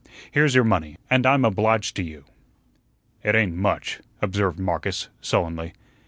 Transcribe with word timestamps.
Here's 0.31 0.55
your 0.55 0.63
money, 0.63 0.97
and 1.11 1.27
I'm 1.27 1.45
obliged 1.45 1.95
to 1.97 2.03
you." 2.03 2.25
"It 3.21 3.35
ain't 3.35 3.53
much," 3.55 3.99
observed 4.19 4.57
Marcus, 4.57 5.09
sullenly. 5.21 5.73